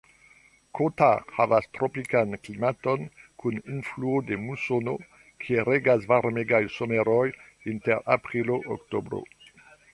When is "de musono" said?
4.31-4.97